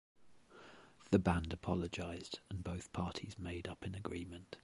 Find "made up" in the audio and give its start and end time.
3.37-3.85